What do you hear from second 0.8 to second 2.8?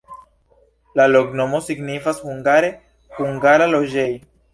La loknomo signifas hungare: